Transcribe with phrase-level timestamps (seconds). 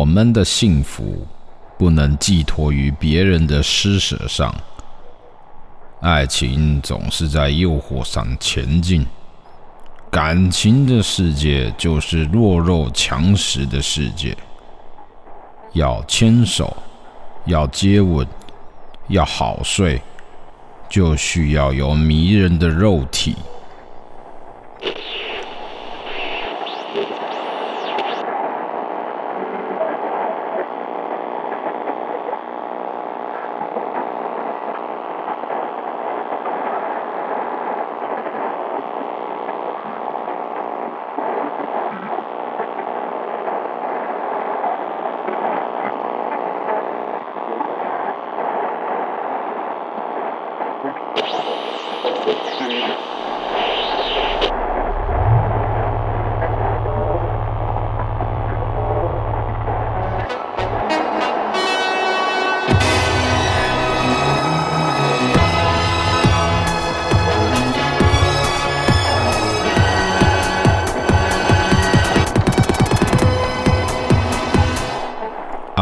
[0.00, 1.26] 我们的幸福
[1.76, 4.50] 不能寄托于别人的施舍上。
[6.00, 9.04] 爱情总是在诱惑上前进，
[10.10, 14.34] 感情的世界就是弱肉强食的世界。
[15.74, 16.74] 要牵手，
[17.44, 18.26] 要接吻，
[19.08, 20.00] 要好睡，
[20.88, 23.36] 就需要有迷人的肉体。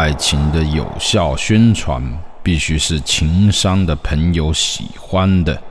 [0.00, 2.02] 爱情的有效宣传，
[2.42, 5.62] 必须是情商的朋友喜欢的，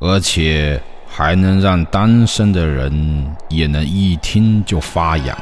[0.00, 5.38] 而且还能让单身的人也能一听就发痒。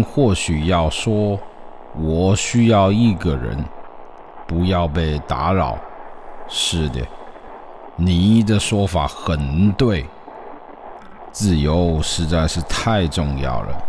[0.00, 1.36] 或许要说，
[2.00, 3.64] 我需要一个人，
[4.46, 5.76] 不要被打扰。
[6.46, 7.00] 是的，
[7.96, 10.06] 你的说法很对，
[11.32, 13.82] 自由实在是太重要了。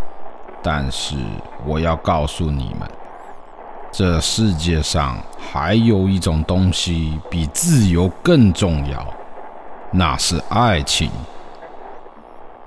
[0.63, 1.15] 但是
[1.65, 2.89] 我要告诉你们，
[3.91, 9.05] 这世界上还有一种东西比自由更重要，
[9.91, 11.11] 那是爱情。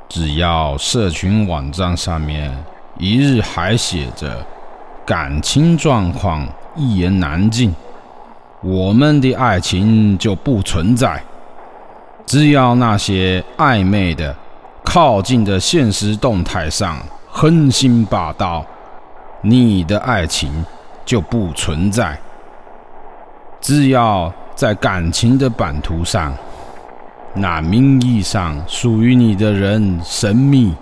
[0.09, 2.57] 只要社群网站上面
[2.99, 4.45] 一日还写着
[5.05, 7.75] 感情状况一言难尽，
[8.63, 11.23] 我们的爱情就不存在。
[12.25, 14.35] 只要那些暧昧的、
[14.83, 16.99] 靠近的现实动态上
[17.29, 18.65] 横行霸道，
[19.43, 20.65] 你的爱情
[21.05, 22.19] 就不存在。
[23.61, 26.35] 只要在感情的版图上，
[27.35, 30.75] 那名义上属于你的人神秘、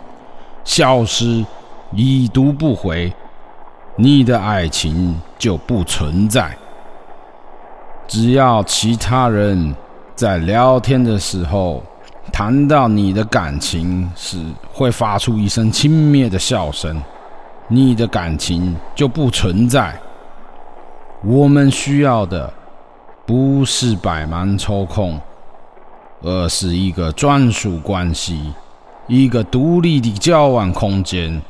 [0.64, 1.44] 消失、
[1.94, 3.12] 已读不回，
[3.96, 6.56] 你的爱情就不存在。
[8.06, 9.74] 只要其他人
[10.14, 11.82] 在聊天的时候
[12.32, 14.38] 谈到你的感情时，
[14.72, 17.00] 会发出一声轻蔑的笑声，
[17.68, 19.96] 你的感情就不存在。
[21.22, 22.52] 我们需要的
[23.24, 25.20] 不是百忙抽空。
[26.26, 28.50] 而是一个专属关系，
[29.06, 31.42] 一个独立的交往空间。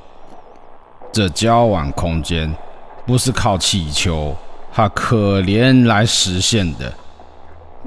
[1.14, 2.52] 这交往空间
[3.06, 4.36] 不是靠乞求
[4.72, 6.92] 和可怜来实现的，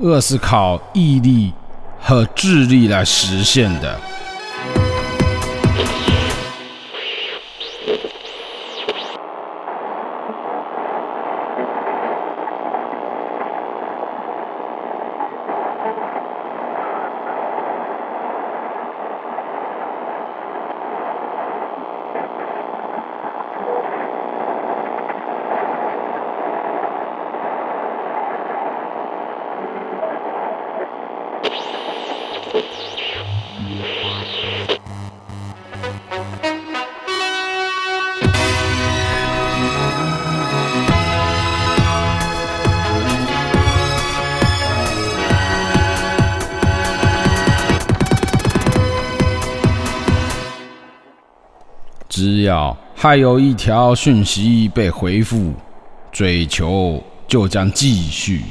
[0.02, 1.54] 而是靠毅力
[2.00, 4.00] 和智力来实现的。
[52.48, 55.54] 要还有一条讯息被回复，
[56.12, 58.42] 追求就将继续。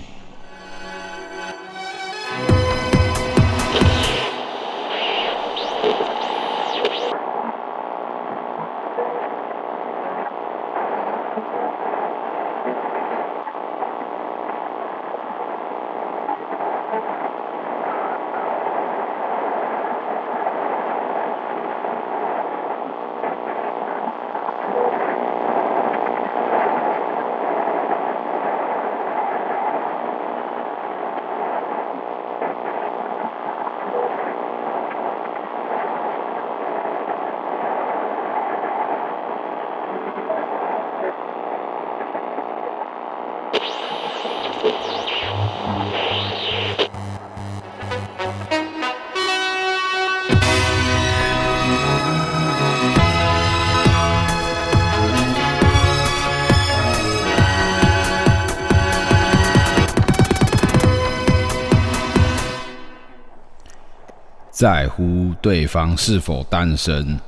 [64.56, 67.20] 在乎对方是否单身，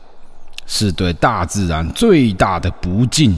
[0.64, 3.36] 是对大自然最大的不敬。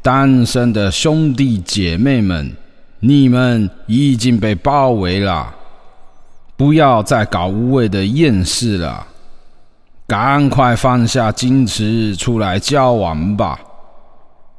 [0.00, 2.56] 单身的兄弟姐妹们，
[3.00, 5.54] 你们已经被包围了，
[6.56, 9.06] 不要再搞无谓的厌世了，
[10.08, 13.60] 赶快放下矜持，出来交往吧。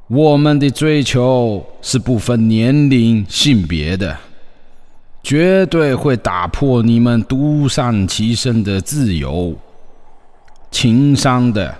[0.07, 4.15] 我们的追求是不分年龄、性别的，
[5.23, 9.51] 绝对会打破你们独善其身的自由。
[10.69, 11.75] 情商的、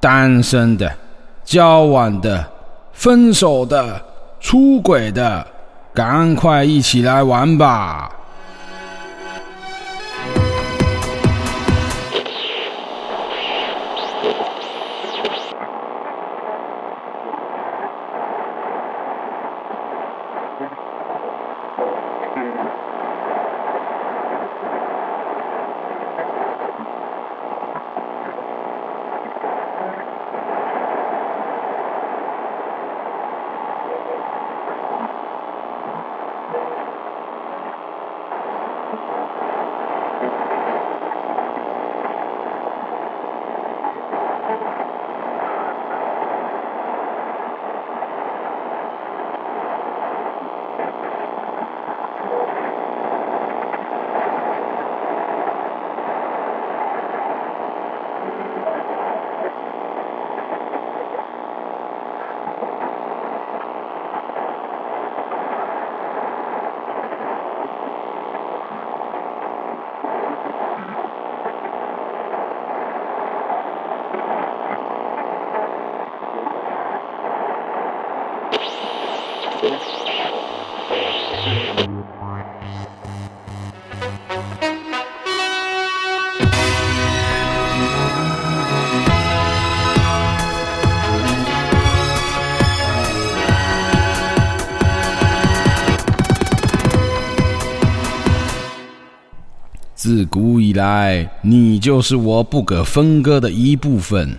[0.00, 0.92] 单身的、
[1.44, 2.44] 交往的。
[2.92, 4.02] 分手的、
[4.40, 5.46] 出轨的，
[5.94, 8.10] 赶快一起来玩吧！
[100.76, 104.38] 来，你就是我不可分割的一部分。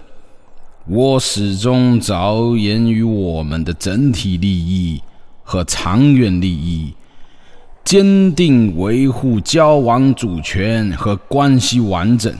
[0.85, 5.01] 我始终着眼于我们的整体利益
[5.43, 6.93] 和长远利益，
[7.83, 12.33] 坚定维护交往主权和关系完整，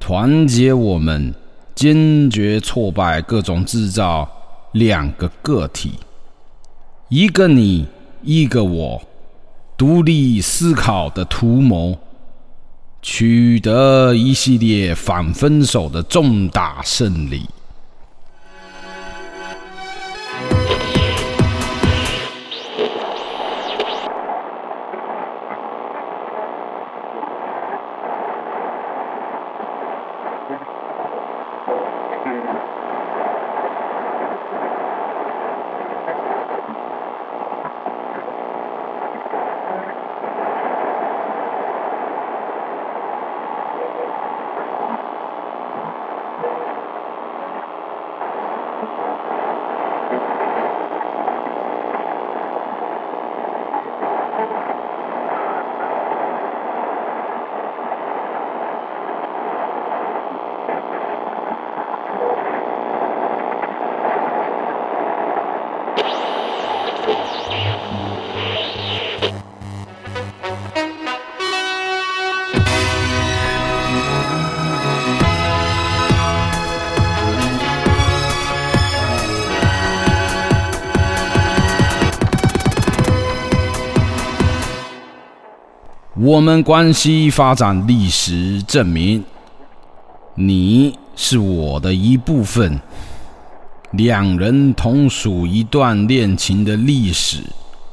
[0.00, 1.34] 团结我们，
[1.74, 4.26] 坚决挫败各种制造
[4.72, 5.92] 两个个体，
[7.10, 7.86] 一个你，
[8.22, 9.02] 一个我，
[9.76, 11.98] 独立思考的图谋，
[13.02, 17.42] 取得一系列反分手的重大胜利。
[86.28, 89.24] 我们关系发展历史证明，
[90.34, 92.78] 你是我的一部分。
[93.92, 97.38] 两人同属一段恋情的历史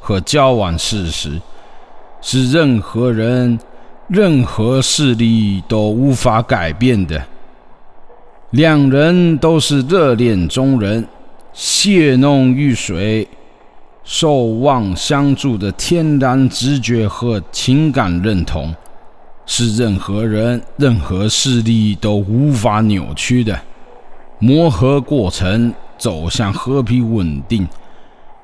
[0.01, 1.39] 和交往事实，
[2.19, 3.57] 是任何人、
[4.09, 7.25] 任何势力都无法改变的。
[8.49, 11.07] 两人都是热恋中人，
[11.53, 13.25] 血浓于水。
[14.05, 18.73] 守望相助的天然直觉和情感认同，
[19.47, 23.59] 是任何人、任何势力都无法扭曲的。
[24.37, 27.67] 磨合过程走向和平稳定，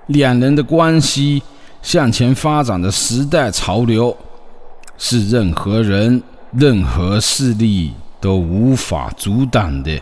[0.07, 1.43] 两人的关系
[1.83, 4.17] 向前发展的时代潮流，
[4.97, 10.01] 是任何人、任何势力都无法阻挡的。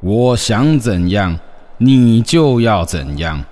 [0.00, 1.38] 我想怎样，
[1.78, 3.44] 你就要怎样。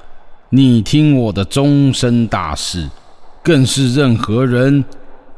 [0.54, 2.86] 你听我的终身大事，
[3.42, 4.84] 更是任何人、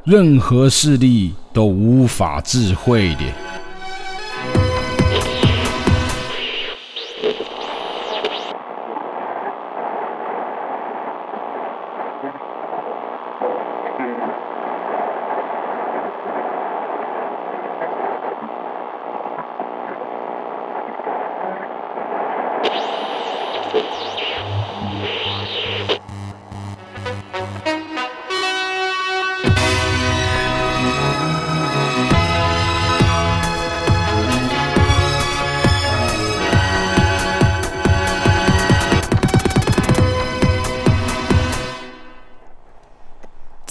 [0.03, 3.54] 任何势力都无法智慧的。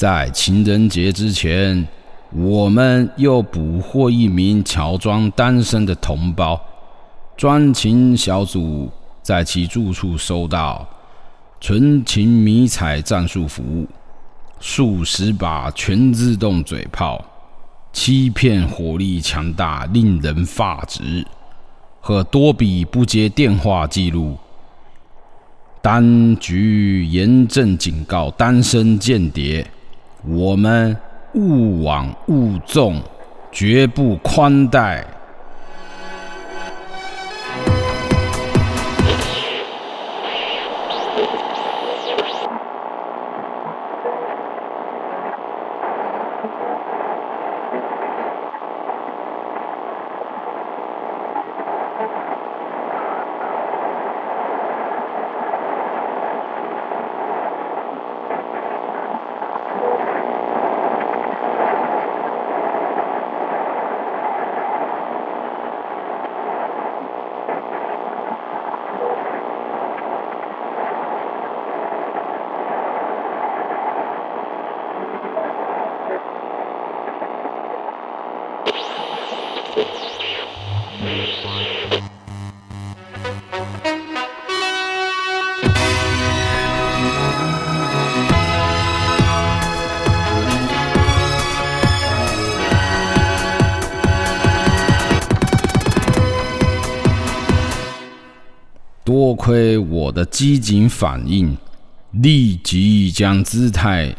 [0.03, 1.87] 在情人节之前，
[2.31, 6.59] 我们又捕获一名乔装单身的同胞。
[7.37, 8.91] 专情小组
[9.21, 10.85] 在其住处收到
[11.61, 13.87] 纯情迷彩战术服务、
[14.59, 17.23] 数十把全自动嘴炮、
[17.93, 21.25] 欺骗火力强大、令人发指
[22.01, 24.35] 和多笔不接电话记录。
[25.81, 29.65] 当局严正警告单身间谍。
[30.25, 30.95] 我们
[31.33, 33.01] 勿往勿纵，
[33.51, 35.05] 绝不宽待。
[99.03, 101.57] 多亏我的机警反应，
[102.11, 104.15] 立即将姿态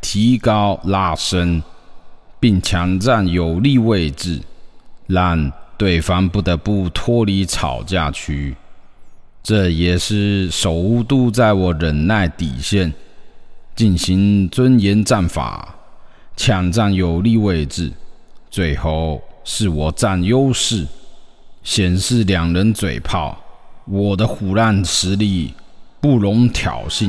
[0.00, 1.62] 提高拉伸，
[2.38, 4.42] 并抢占有利位置，
[5.06, 8.54] 让对方不得不脱离吵架区。
[9.42, 12.92] 这也是首度在我忍耐底线
[13.74, 15.76] 进行尊严战法，
[16.36, 17.90] 抢占有利位置，
[18.50, 20.86] 最后是我占优势，
[21.62, 23.38] 显示两人嘴炮，
[23.88, 25.54] 我的虎烂实力
[26.00, 27.08] 不容挑衅。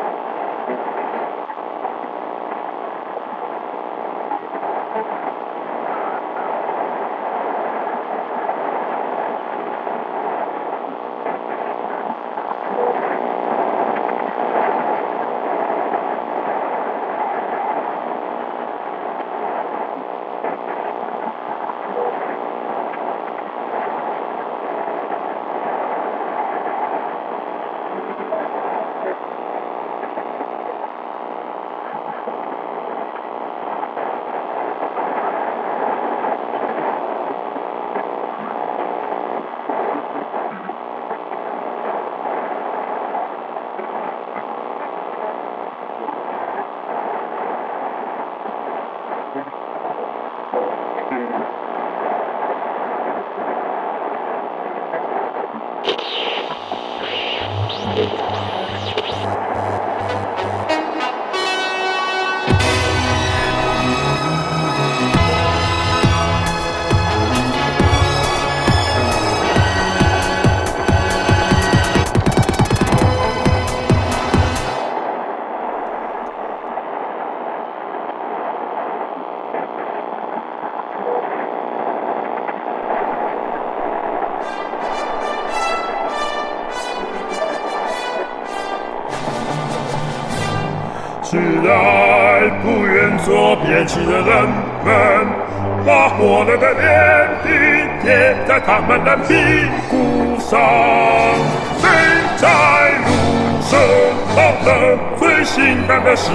[105.99, 106.31] 的时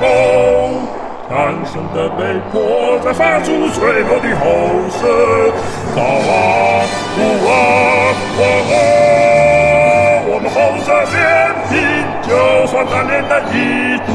[0.00, 0.70] 候，
[1.28, 4.44] 战胜的被迫在发出最后的吼
[4.90, 5.00] 声，
[5.94, 7.50] 早啊，午啊，
[8.38, 8.40] 晚
[8.72, 8.74] 啊，
[10.26, 11.16] 我们厚着脸
[11.68, 11.72] 皮，
[12.26, 12.30] 就
[12.66, 14.08] 算贪恋的一度。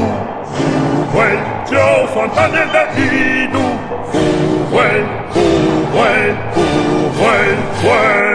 [0.54, 1.22] 不会，
[1.64, 1.72] 就
[2.12, 3.56] 算贪恋的一度，
[4.10, 4.14] 不
[4.74, 4.76] 会，
[5.32, 5.36] 不
[5.92, 6.00] 会，
[6.52, 6.56] 不
[7.18, 7.22] 会，
[7.82, 8.33] 会。